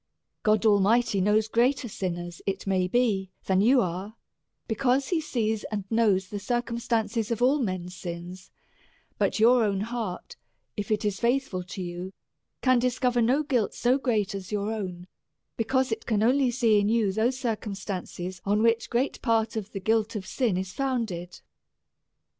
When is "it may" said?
2.47-2.87